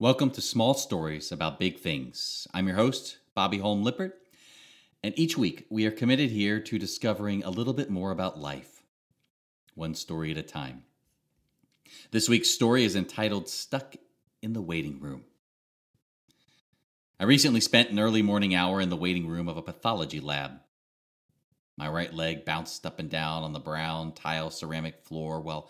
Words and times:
Welcome 0.00 0.30
to 0.30 0.40
Small 0.40 0.72
Stories 0.72 1.30
About 1.30 1.58
Big 1.58 1.78
Things. 1.78 2.48
I'm 2.54 2.66
your 2.66 2.76
host, 2.76 3.18
Bobby 3.34 3.58
Hulme 3.58 3.82
Lippert, 3.82 4.18
and 5.04 5.12
each 5.18 5.36
week 5.36 5.66
we 5.68 5.84
are 5.84 5.90
committed 5.90 6.30
here 6.30 6.58
to 6.58 6.78
discovering 6.78 7.44
a 7.44 7.50
little 7.50 7.74
bit 7.74 7.90
more 7.90 8.10
about 8.10 8.40
life, 8.40 8.82
one 9.74 9.94
story 9.94 10.30
at 10.30 10.38
a 10.38 10.42
time. 10.42 10.84
This 12.12 12.30
week's 12.30 12.48
story 12.48 12.84
is 12.84 12.96
entitled 12.96 13.46
Stuck 13.46 13.94
in 14.40 14.54
the 14.54 14.62
Waiting 14.62 15.00
Room. 15.00 15.24
I 17.20 17.24
recently 17.24 17.60
spent 17.60 17.90
an 17.90 18.00
early 18.00 18.22
morning 18.22 18.54
hour 18.54 18.80
in 18.80 18.88
the 18.88 18.96
waiting 18.96 19.28
room 19.28 19.50
of 19.50 19.58
a 19.58 19.62
pathology 19.62 20.18
lab. 20.18 20.52
My 21.76 21.90
right 21.90 22.14
leg 22.14 22.46
bounced 22.46 22.86
up 22.86 23.00
and 23.00 23.10
down 23.10 23.42
on 23.42 23.52
the 23.52 23.60
brown 23.60 24.12
tile 24.12 24.48
ceramic 24.48 25.04
floor 25.04 25.42
while 25.42 25.68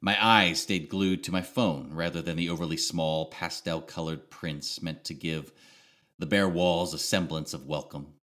my 0.00 0.16
eyes 0.24 0.62
stayed 0.62 0.88
glued 0.88 1.22
to 1.24 1.32
my 1.32 1.42
phone 1.42 1.92
rather 1.92 2.22
than 2.22 2.36
the 2.36 2.48
overly 2.48 2.76
small, 2.76 3.26
pastel 3.26 3.80
colored 3.80 4.30
prints 4.30 4.80
meant 4.80 5.04
to 5.04 5.14
give 5.14 5.52
the 6.18 6.26
bare 6.26 6.48
walls 6.48 6.94
a 6.94 6.98
semblance 6.98 7.54
of 7.54 7.66
welcome. 7.66 8.14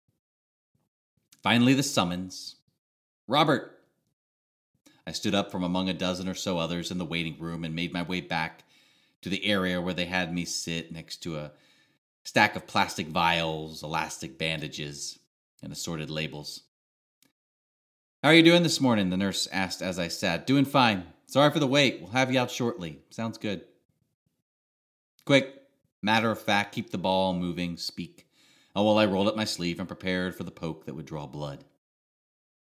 Finally, 1.44 1.74
the 1.74 1.84
summons 1.84 2.56
Robert! 3.28 3.74
I 5.06 5.12
stood 5.12 5.36
up 5.36 5.52
from 5.52 5.64
among 5.64 5.90
a 5.90 5.94
dozen 5.94 6.28
or 6.28 6.34
so 6.34 6.58
others 6.58 6.92
in 6.92 6.98
the 6.98 7.06
waiting 7.06 7.38
room 7.40 7.64
and 7.64 7.76
made 7.76 7.94
my 7.94 8.04
way 8.04 8.22
back 8.22 8.64
to 9.22 9.30
the 9.30 9.46
area 9.46 9.82
where 9.82 9.94
they 9.94 10.06
had 10.06 10.34
me 10.34 10.46
sit 10.46 10.92
next 10.92 11.18
to 11.23 11.38
a 11.38 11.52
stack 12.23 12.56
of 12.56 12.68
plastic 12.68 13.08
vials, 13.08 13.84
elastic 13.84 14.38
bandages, 14.38 15.20
and 15.64 15.72
assorted 15.72 16.09
labels. 16.09 16.64
How 18.23 18.30
are 18.30 18.36
you 18.36 18.44
doing 18.44 18.64
this 18.64 18.82
morning? 18.82 19.09
The 19.09 19.18
nurse 19.18 19.48
asked 19.52 19.82
as 19.82 19.98
I 19.98 20.08
sat. 20.08 20.48
Doing 20.48 20.66
fine. 20.66 21.06
Sorry 21.27 21.52
for 21.52 21.59
the 21.59 21.67
wait. 21.67 21.99
We'll 21.99 22.12
have 22.12 22.31
you 22.31 22.40
out 22.40 22.52
shortly. 22.52 22.99
Sounds 23.09 23.38
good. 23.38 23.66
Quick, 25.26 25.62
matter 26.02 26.31
of 26.31 26.40
fact, 26.40 26.73
keep 26.73 26.90
the 26.90 26.98
ball 26.98 27.34
moving, 27.34 27.76
speak. 27.76 28.27
Oh, 28.75 28.84
while 28.84 28.97
I 28.97 29.06
rolled 29.06 29.28
up 29.28 29.36
my 29.36 29.44
sleeve 29.44 29.80
and 29.80 29.88
prepared 29.88 30.36
for 30.36 30.44
the 30.44 30.52
poke 30.52 30.86
that 30.86 30.95
would 30.95 31.06
draw 31.06 31.28
blood. 31.28 31.66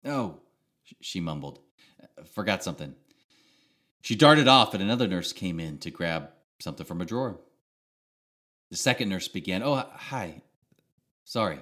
Oh, 0.04 0.40
she 1.00 1.20
mumbled. 1.20 1.60
Uh, 2.02 2.24
forgot 2.24 2.64
something. 2.64 2.94
She 4.02 4.14
darted 4.14 4.48
off, 4.48 4.74
and 4.74 4.82
another 4.82 5.08
nurse 5.08 5.32
came 5.32 5.58
in 5.58 5.78
to 5.78 5.90
grab 5.90 6.30
something 6.60 6.86
from 6.86 7.00
a 7.00 7.06
drawer. 7.06 7.40
The 8.70 8.76
second 8.76 9.08
nurse 9.08 9.28
began, 9.28 9.62
Oh, 9.62 9.76
hi. 9.92 10.42
Sorry. 11.24 11.58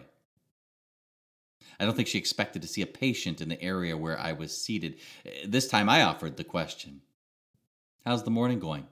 I 1.79 1.85
don't 1.85 1.95
think 1.95 2.09
she 2.09 2.19
expected 2.19 2.63
to 2.63 2.69
see 2.69 2.83
a 2.83 2.87
patient 2.87 3.41
in 3.41 3.49
the 3.49 3.63
area 3.63 3.97
where 3.97 4.19
I 4.19 4.33
was 4.33 4.57
seated. 4.57 4.99
This 5.47 5.69
time 5.69 5.89
I 5.89 6.03
offered 6.03 6.37
the 6.37 6.45
question 6.45 7.01
How's 8.05 8.25
the 8.25 8.31
morning 8.31 8.59
going? 8.59 8.87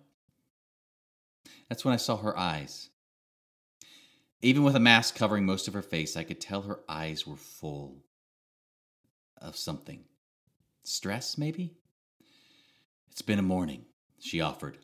That's 1.68 1.84
when 1.84 1.94
I 1.94 1.98
saw 1.98 2.16
her 2.16 2.36
eyes. 2.36 2.90
Even 4.42 4.62
with 4.62 4.76
a 4.76 4.80
mask 4.80 5.16
covering 5.16 5.44
most 5.44 5.68
of 5.68 5.74
her 5.74 5.82
face, 5.82 6.16
I 6.16 6.24
could 6.24 6.40
tell 6.40 6.62
her 6.62 6.80
eyes 6.88 7.26
were 7.26 7.36
full 7.36 8.04
of 9.36 9.56
something. 9.56 10.04
Stress, 10.82 11.36
maybe? 11.36 11.74
It's 13.10 13.22
been 13.22 13.38
a 13.38 13.42
morning, 13.42 13.84
she 14.18 14.40
offered. 14.40 14.78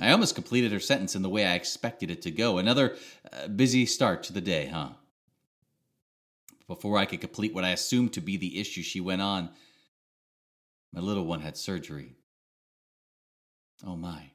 I 0.00 0.10
almost 0.10 0.34
completed 0.34 0.72
her 0.72 0.80
sentence 0.80 1.14
in 1.14 1.22
the 1.22 1.28
way 1.28 1.46
I 1.46 1.54
expected 1.54 2.10
it 2.10 2.22
to 2.22 2.30
go. 2.30 2.58
Another 2.58 2.96
uh, 3.32 3.48
busy 3.48 3.86
start 3.86 4.22
to 4.24 4.32
the 4.32 4.40
day, 4.40 4.66
huh? 4.66 4.90
Before 6.68 6.98
I 6.98 7.06
could 7.06 7.20
complete 7.20 7.54
what 7.54 7.64
I 7.64 7.70
assumed 7.70 8.12
to 8.14 8.20
be 8.20 8.36
the 8.36 8.58
issue, 8.58 8.82
she 8.82 9.00
went 9.00 9.22
on. 9.22 9.50
My 10.92 11.00
little 11.00 11.24
one 11.24 11.40
had 11.40 11.56
surgery. 11.56 12.16
Oh 13.84 13.96
my. 13.96 14.30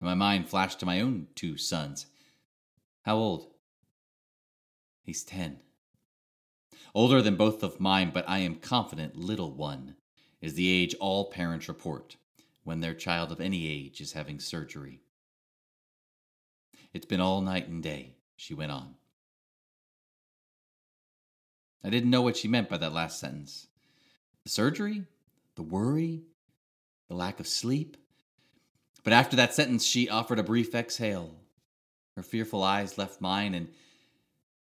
And 0.00 0.08
my 0.08 0.14
mind 0.14 0.48
flashed 0.48 0.80
to 0.80 0.86
my 0.86 1.00
own 1.00 1.28
two 1.34 1.56
sons. 1.56 2.06
How 3.02 3.16
old? 3.16 3.52
He's 5.02 5.22
ten. 5.22 5.60
Older 6.94 7.22
than 7.22 7.36
both 7.36 7.62
of 7.62 7.80
mine, 7.80 8.10
but 8.12 8.28
I 8.28 8.38
am 8.38 8.56
confident 8.56 9.16
little 9.16 9.52
one 9.52 9.96
is 10.40 10.54
the 10.54 10.68
age 10.68 10.94
all 11.00 11.30
parents 11.30 11.68
report 11.68 12.16
when 12.64 12.80
their 12.80 12.94
child 12.94 13.32
of 13.32 13.40
any 13.40 13.68
age 13.68 14.00
is 14.00 14.12
having 14.12 14.40
surgery. 14.40 15.00
It's 16.92 17.06
been 17.06 17.20
all 17.20 17.40
night 17.40 17.68
and 17.68 17.82
day, 17.82 18.16
she 18.36 18.52
went 18.52 18.72
on. 18.72 18.96
I 21.84 21.90
didn't 21.90 22.10
know 22.10 22.22
what 22.22 22.36
she 22.36 22.48
meant 22.48 22.68
by 22.68 22.76
that 22.78 22.92
last 22.92 23.18
sentence. 23.18 23.66
The 24.44 24.50
surgery? 24.50 25.04
The 25.56 25.62
worry? 25.62 26.22
The 27.08 27.14
lack 27.14 27.40
of 27.40 27.46
sleep? 27.46 27.96
But 29.04 29.12
after 29.12 29.36
that 29.36 29.54
sentence, 29.54 29.84
she 29.84 30.08
offered 30.08 30.38
a 30.38 30.44
brief 30.44 30.74
exhale. 30.74 31.34
Her 32.16 32.22
fearful 32.22 32.62
eyes 32.62 32.98
left 32.98 33.20
mine, 33.20 33.54
and 33.54 33.68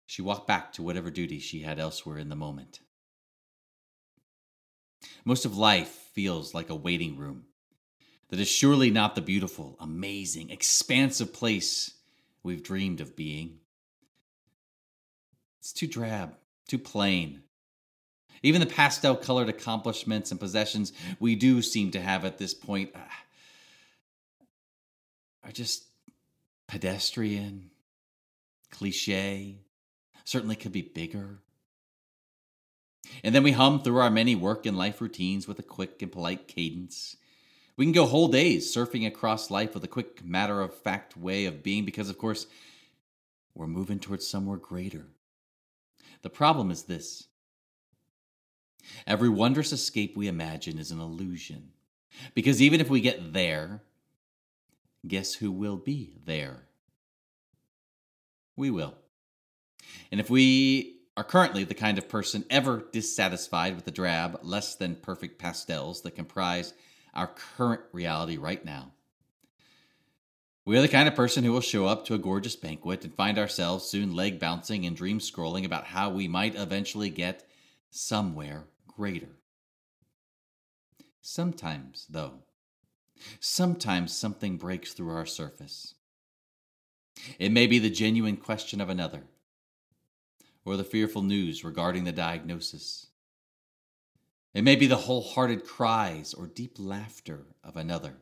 she 0.06 0.22
walked 0.22 0.46
back 0.46 0.72
to 0.74 0.82
whatever 0.82 1.10
duty 1.10 1.38
she 1.38 1.60
had 1.60 1.78
elsewhere 1.78 2.18
in 2.18 2.28
the 2.28 2.36
moment. 2.36 2.80
Most 5.24 5.44
of 5.44 5.56
life 5.56 5.88
feels 6.12 6.54
like 6.54 6.70
a 6.70 6.74
waiting 6.74 7.16
room 7.16 7.44
that 8.28 8.40
is 8.40 8.48
surely 8.48 8.90
not 8.90 9.14
the 9.14 9.20
beautiful, 9.20 9.76
amazing, 9.80 10.50
expansive 10.50 11.32
place 11.32 11.94
we've 12.42 12.62
dreamed 12.62 13.00
of 13.00 13.16
being. 13.16 13.58
It's 15.60 15.72
too 15.72 15.86
drab, 15.86 16.34
too 16.68 16.78
plain. 16.78 17.42
Even 18.42 18.60
the 18.60 18.66
pastel 18.66 19.16
colored 19.16 19.48
accomplishments 19.48 20.30
and 20.30 20.38
possessions 20.38 20.92
we 21.18 21.34
do 21.34 21.60
seem 21.60 21.90
to 21.90 22.00
have 22.00 22.24
at 22.24 22.38
this 22.38 22.54
point 22.54 22.90
uh, 22.94 22.98
are 25.42 25.50
just 25.50 25.84
pedestrian, 26.68 27.70
cliche, 28.70 29.56
certainly 30.24 30.54
could 30.54 30.72
be 30.72 30.82
bigger. 30.82 31.40
And 33.24 33.34
then 33.34 33.42
we 33.42 33.52
hum 33.52 33.82
through 33.82 33.98
our 33.98 34.10
many 34.10 34.34
work 34.34 34.66
and 34.66 34.76
life 34.76 35.00
routines 35.00 35.48
with 35.48 35.58
a 35.58 35.62
quick 35.62 36.02
and 36.02 36.12
polite 36.12 36.46
cadence. 36.46 37.16
We 37.76 37.86
can 37.86 37.92
go 37.92 38.06
whole 38.06 38.28
days 38.28 38.74
surfing 38.74 39.06
across 39.06 39.50
life 39.50 39.72
with 39.74 39.84
a 39.84 39.88
quick, 39.88 40.24
matter 40.24 40.60
of 40.60 40.74
fact 40.74 41.16
way 41.16 41.46
of 41.46 41.62
being 41.62 41.84
because, 41.84 42.10
of 42.10 42.18
course, 42.18 42.46
we're 43.54 43.66
moving 43.66 43.98
towards 43.98 44.26
somewhere 44.26 44.58
greater. 44.58 45.06
The 46.22 46.30
problem 46.30 46.70
is 46.70 46.84
this 46.84 47.28
every 49.06 49.28
wondrous 49.28 49.72
escape 49.72 50.16
we 50.16 50.28
imagine 50.28 50.78
is 50.78 50.90
an 50.90 51.00
illusion. 51.00 51.70
Because 52.34 52.60
even 52.62 52.80
if 52.80 52.90
we 52.90 53.00
get 53.00 53.32
there, 53.32 53.82
guess 55.06 55.34
who 55.34 55.52
will 55.52 55.76
be 55.76 56.14
there? 56.24 56.62
We 58.56 58.70
will. 58.70 58.94
And 60.10 60.20
if 60.20 60.28
we 60.28 60.96
are 61.16 61.24
currently 61.24 61.64
the 61.64 61.74
kind 61.74 61.98
of 61.98 62.08
person 62.08 62.44
ever 62.50 62.84
dissatisfied 62.92 63.74
with 63.74 63.84
the 63.84 63.90
drab, 63.90 64.40
less 64.42 64.74
than 64.74 64.96
perfect 64.96 65.38
pastels 65.38 66.02
that 66.02 66.16
comprise 66.16 66.74
our 67.14 67.28
current 67.28 67.82
reality 67.92 68.36
right 68.36 68.64
now, 68.64 68.92
we 70.68 70.76
are 70.76 70.82
the 70.82 70.88
kind 70.88 71.08
of 71.08 71.14
person 71.14 71.44
who 71.44 71.52
will 71.52 71.62
show 71.62 71.86
up 71.86 72.04
to 72.04 72.12
a 72.12 72.18
gorgeous 72.18 72.54
banquet 72.54 73.02
and 73.02 73.14
find 73.14 73.38
ourselves 73.38 73.86
soon 73.86 74.14
leg 74.14 74.38
bouncing 74.38 74.84
and 74.84 74.94
dream 74.94 75.18
scrolling 75.18 75.64
about 75.64 75.86
how 75.86 76.10
we 76.10 76.28
might 76.28 76.54
eventually 76.54 77.08
get 77.08 77.48
somewhere 77.90 78.64
greater. 78.86 79.30
Sometimes, 81.22 82.06
though, 82.10 82.42
sometimes 83.40 84.14
something 84.14 84.58
breaks 84.58 84.92
through 84.92 85.08
our 85.08 85.24
surface. 85.24 85.94
It 87.38 87.50
may 87.50 87.66
be 87.66 87.78
the 87.78 87.88
genuine 87.88 88.36
question 88.36 88.82
of 88.82 88.90
another, 88.90 89.22
or 90.66 90.76
the 90.76 90.84
fearful 90.84 91.22
news 91.22 91.64
regarding 91.64 92.04
the 92.04 92.12
diagnosis. 92.12 93.06
It 94.52 94.64
may 94.64 94.76
be 94.76 94.86
the 94.86 94.96
wholehearted 94.96 95.64
cries 95.64 96.34
or 96.34 96.46
deep 96.46 96.74
laughter 96.78 97.46
of 97.64 97.78
another 97.78 98.18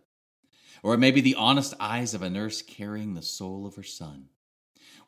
or 0.86 0.94
it 0.94 0.98
may 0.98 1.10
be 1.10 1.20
the 1.20 1.34
honest 1.34 1.74
eyes 1.80 2.14
of 2.14 2.22
a 2.22 2.30
nurse 2.30 2.62
carrying 2.62 3.14
the 3.14 3.20
soul 3.20 3.66
of 3.66 3.74
her 3.74 3.82
son. 3.82 4.28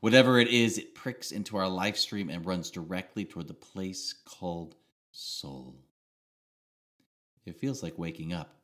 Whatever 0.00 0.40
it 0.40 0.48
is, 0.48 0.76
it 0.76 0.92
pricks 0.92 1.30
into 1.30 1.56
our 1.56 1.69
life 1.69 1.96
stream 1.96 2.28
and 2.30 2.44
runs 2.44 2.72
directly 2.72 3.25
toward 3.25 3.46
the 3.46 3.54
place 3.54 4.12
called 4.12 4.75
soul. 5.12 5.76
It 7.46 7.60
feels 7.60 7.80
like 7.80 7.96
waking 7.96 8.32
up, 8.32 8.56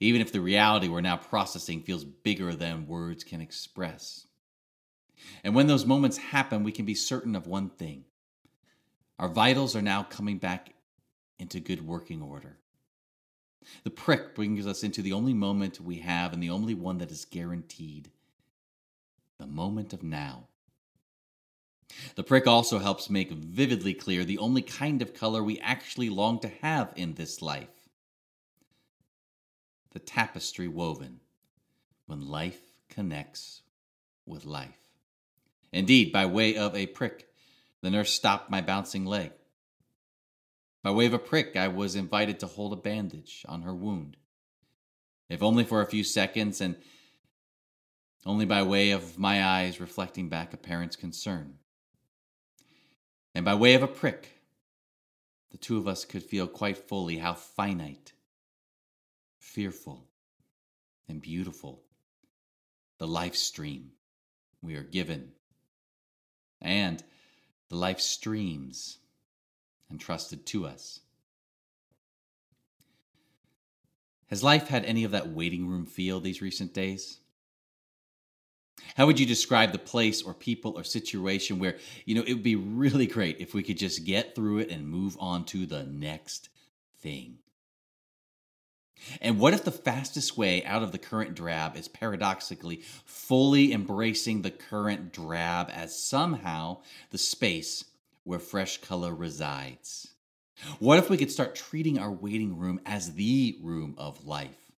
even 0.00 0.20
if 0.20 0.32
the 0.32 0.40
reality 0.40 0.88
we're 0.88 1.00
now 1.00 1.16
processing 1.16 1.82
feels 1.82 2.02
bigger 2.02 2.56
than 2.56 2.88
words 2.88 3.22
can 3.22 3.40
express. 3.40 4.26
And 5.44 5.54
when 5.54 5.68
those 5.68 5.86
moments 5.86 6.16
happen, 6.16 6.64
we 6.64 6.72
can 6.72 6.86
be 6.86 6.96
certain 6.96 7.36
of 7.36 7.46
one 7.46 7.68
thing 7.68 8.04
our 9.20 9.28
vitals 9.28 9.76
are 9.76 9.82
now 9.82 10.02
coming 10.02 10.38
back 10.38 10.74
into 11.38 11.60
good 11.60 11.86
working 11.86 12.20
order. 12.20 12.58
The 13.84 13.90
prick 13.90 14.34
brings 14.34 14.66
us 14.66 14.82
into 14.82 15.02
the 15.02 15.12
only 15.12 15.34
moment 15.34 15.80
we 15.80 15.96
have 15.96 16.32
and 16.32 16.42
the 16.42 16.50
only 16.50 16.74
one 16.74 16.98
that 16.98 17.10
is 17.10 17.24
guaranteed 17.24 18.10
the 19.38 19.46
moment 19.46 19.92
of 19.92 20.02
now. 20.02 20.48
The 22.14 22.24
prick 22.24 22.46
also 22.46 22.78
helps 22.78 23.10
make 23.10 23.30
vividly 23.30 23.94
clear 23.94 24.24
the 24.24 24.38
only 24.38 24.62
kind 24.62 25.02
of 25.02 25.14
color 25.14 25.42
we 25.42 25.58
actually 25.60 26.08
long 26.08 26.40
to 26.40 26.48
have 26.62 26.92
in 26.96 27.14
this 27.14 27.40
life 27.42 27.68
the 29.92 30.00
tapestry 30.00 30.68
woven 30.68 31.20
when 32.04 32.28
life 32.28 32.60
connects 32.90 33.62
with 34.26 34.44
life. 34.44 34.78
Indeed, 35.72 36.12
by 36.12 36.26
way 36.26 36.54
of 36.54 36.76
a 36.76 36.86
prick, 36.86 37.28
the 37.80 37.90
nurse 37.90 38.12
stopped 38.12 38.50
my 38.50 38.60
bouncing 38.60 39.06
leg. 39.06 39.32
By 40.86 40.92
way 40.92 41.06
of 41.06 41.14
a 41.14 41.18
prick, 41.18 41.56
I 41.56 41.66
was 41.66 41.96
invited 41.96 42.38
to 42.38 42.46
hold 42.46 42.72
a 42.72 42.76
bandage 42.76 43.44
on 43.48 43.62
her 43.62 43.74
wound. 43.74 44.16
If 45.28 45.42
only 45.42 45.64
for 45.64 45.82
a 45.82 45.86
few 45.86 46.04
seconds, 46.04 46.60
and 46.60 46.76
only 48.24 48.44
by 48.44 48.62
way 48.62 48.92
of 48.92 49.18
my 49.18 49.44
eyes 49.44 49.80
reflecting 49.80 50.28
back 50.28 50.54
a 50.54 50.56
parent's 50.56 50.94
concern. 50.94 51.58
And 53.34 53.44
by 53.44 53.56
way 53.56 53.74
of 53.74 53.82
a 53.82 53.88
prick, 53.88 54.40
the 55.50 55.58
two 55.58 55.76
of 55.76 55.88
us 55.88 56.04
could 56.04 56.22
feel 56.22 56.46
quite 56.46 56.78
fully 56.78 57.18
how 57.18 57.34
finite, 57.34 58.12
fearful, 59.40 60.06
and 61.08 61.20
beautiful 61.20 61.82
the 62.98 63.08
life 63.08 63.34
stream 63.34 63.90
we 64.62 64.76
are 64.76 64.84
given, 64.84 65.32
and 66.62 67.02
the 67.70 67.76
life 67.76 67.98
streams 67.98 68.98
entrusted 69.90 70.46
to 70.46 70.66
us. 70.66 71.00
Has 74.28 74.42
life 74.42 74.68
had 74.68 74.84
any 74.84 75.04
of 75.04 75.12
that 75.12 75.28
waiting 75.28 75.68
room 75.68 75.86
feel 75.86 76.20
these 76.20 76.42
recent 76.42 76.74
days? 76.74 77.18
How 78.96 79.06
would 79.06 79.20
you 79.20 79.26
describe 79.26 79.72
the 79.72 79.78
place 79.78 80.22
or 80.22 80.34
people 80.34 80.76
or 80.76 80.84
situation 80.84 81.58
where, 81.58 81.76
you 82.04 82.14
know, 82.14 82.22
it 82.22 82.34
would 82.34 82.42
be 82.42 82.56
really 82.56 83.06
great 83.06 83.40
if 83.40 83.54
we 83.54 83.62
could 83.62 83.78
just 83.78 84.04
get 84.04 84.34
through 84.34 84.58
it 84.58 84.70
and 84.70 84.88
move 84.88 85.16
on 85.20 85.44
to 85.46 85.66
the 85.66 85.84
next 85.84 86.48
thing? 87.00 87.38
And 89.20 89.38
what 89.38 89.54
if 89.54 89.64
the 89.64 89.70
fastest 89.70 90.38
way 90.38 90.64
out 90.64 90.82
of 90.82 90.92
the 90.92 90.98
current 90.98 91.34
drab 91.34 91.76
is 91.76 91.88
paradoxically 91.88 92.76
fully 93.04 93.72
embracing 93.72 94.42
the 94.42 94.50
current 94.50 95.12
drab 95.12 95.70
as 95.72 96.00
somehow 96.00 96.78
the 97.10 97.18
space 97.18 97.84
where 98.26 98.40
fresh 98.40 98.78
color 98.78 99.14
resides? 99.14 100.08
What 100.80 100.98
if 100.98 101.08
we 101.08 101.16
could 101.16 101.30
start 101.30 101.54
treating 101.54 101.98
our 101.98 102.10
waiting 102.10 102.58
room 102.58 102.80
as 102.84 103.14
the 103.14 103.56
room 103.62 103.94
of 103.96 104.26
life, 104.26 104.72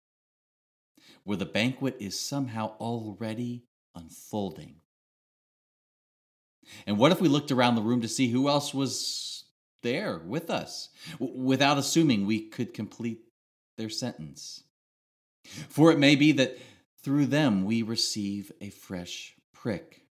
where 1.23 1.37
the 1.37 1.45
banquet 1.45 1.97
is 1.99 2.19
somehow 2.19 2.73
already 2.79 3.63
unfolding? 3.95 4.75
And 6.85 6.99
what 6.99 7.11
if 7.11 7.19
we 7.19 7.27
looked 7.27 7.51
around 7.51 7.73
the 7.73 7.81
room 7.81 8.01
to 8.01 8.07
see 8.07 8.29
who 8.29 8.47
else 8.47 8.71
was 8.71 9.45
there 9.81 10.19
with 10.19 10.51
us, 10.51 10.89
w- 11.19 11.41
without 11.41 11.79
assuming 11.79 12.25
we 12.25 12.41
could 12.41 12.73
complete 12.73 13.21
their 13.77 13.89
sentence? 13.89 14.63
For 15.69 15.91
it 15.91 15.97
may 15.97 16.15
be 16.15 16.33
that 16.33 16.59
through 17.01 17.25
them 17.25 17.65
we 17.65 17.81
receive 17.81 18.51
a 18.61 18.69
fresh 18.69 19.33
prick. 19.53 20.05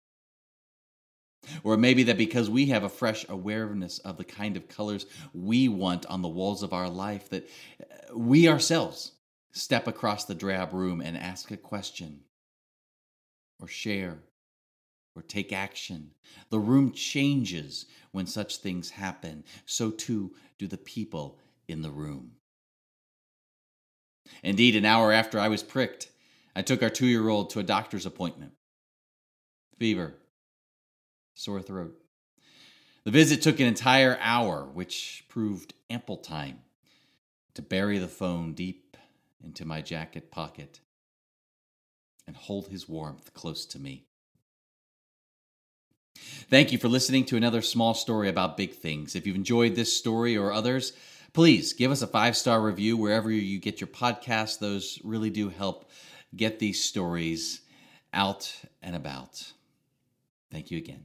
Or 1.65 1.77
maybe 1.77 2.03
that 2.05 2.19
because 2.19 2.51
we 2.51 2.67
have 2.67 2.85
a 2.85 2.89
fresh 2.89 3.27
awareness 3.29 3.99
of 4.01 4.17
the 4.17 4.25
kind 4.25 4.57
of 4.57 4.69
colors 4.69 5.07
we 5.35 5.69
want 5.69 6.07
on 6.07 6.23
the 6.23 6.29
walls 6.29 6.63
of 6.63 6.73
our 6.73 6.89
life, 6.89 7.29
that 7.31 7.49
uh, 7.81 8.17
we 8.17 8.49
ourselves 8.49 9.13
step 9.53 9.87
across 9.87 10.25
the 10.25 10.35
drab 10.35 10.73
room 10.73 11.01
and 11.01 11.17
ask 11.17 11.51
a 11.51 11.57
question 11.57 12.21
or 13.61 13.69
share 13.69 14.19
or 15.15 15.23
take 15.23 15.53
action. 15.53 16.11
The 16.51 16.59
room 16.59 16.93
changes 16.93 17.87
when 18.13 18.27
such 18.27 18.59
things 18.59 18.91
happen. 18.91 19.45
So 19.65 19.91
too 19.91 20.33
do 20.59 20.67
the 20.67 20.77
people 20.77 21.39
in 21.69 21.83
the 21.83 21.91
room. 21.91 22.33
Indeed, 24.43 24.77
an 24.77 24.85
hour 24.85 25.13
after 25.13 25.39
I 25.39 25.49
was 25.49 25.63
pricked, 25.63 26.11
I 26.55 26.63
took 26.63 26.83
our 26.83 26.91
two 26.91 27.07
year 27.07 27.29
old 27.29 27.51
to 27.51 27.61
a 27.61 27.65
doctor's 27.65 28.07
appointment. 28.07 28.53
Fever, 29.79 30.15
sore 31.37 31.63
throat. 31.63 31.95
The 33.05 33.13
visit 33.13 33.41
took 33.41 33.61
an 33.61 33.67
entire 33.67 34.19
hour, 34.21 34.65
which 34.65 35.25
proved 35.29 35.75
ample 35.89 36.17
time 36.17 36.59
to 37.55 37.63
bury 37.63 37.99
the 37.99 38.09
phone 38.09 38.53
deep 38.53 38.97
into 39.45 39.65
my 39.65 39.81
jacket 39.81 40.33
pocket 40.33 40.81
and 42.27 42.37
hold 42.37 42.69
his 42.69 42.89
warmth 42.89 43.33
close 43.33 43.65
to 43.67 43.79
me. 43.79 44.07
Thank 46.49 46.73
you 46.73 46.79
for 46.79 46.89
listening 46.89 47.25
to 47.27 47.37
another 47.37 47.63
small 47.63 47.95
story 47.95 48.29
about 48.29 48.57
big 48.57 48.75
things. 48.75 49.15
If 49.15 49.27
you've 49.27 49.37
enjoyed 49.37 49.75
this 49.75 49.97
story 49.97 50.37
or 50.37 50.53
others, 50.53 50.93
please 51.33 51.75
give 51.75 51.91
us 51.91 52.03
a 52.03 52.07
five 52.07 52.37
star 52.37 52.61
review 52.61 52.97
wherever 52.97 53.31
you 53.31 53.61
get 53.61 53.81
your 53.81 53.89
podcasts. 53.89 54.59
Those 54.59 54.99
really 55.05 55.31
do 55.31 55.51
help 55.51 55.91
get 56.35 56.59
these 56.59 56.83
stories 56.83 57.61
out 58.13 58.53
and 58.83 58.97
about. 58.97 59.53
Thank 60.51 60.71
you 60.71 60.79
again. 60.79 61.05